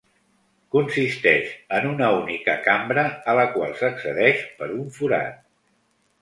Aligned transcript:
Consisteix 0.75 1.51
en 1.79 1.85
una 1.89 2.07
única 2.21 2.55
cambra 2.69 3.03
a 3.35 3.37
la 3.41 3.45
qual 3.59 3.77
s'accedeix 3.83 4.43
per 4.63 4.71
un 4.79 4.89
forat. 4.99 5.39